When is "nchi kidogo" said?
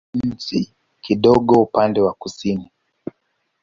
0.35-1.61